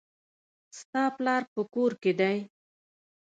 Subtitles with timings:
[0.79, 2.37] ستا پلار په کور کښي دئ.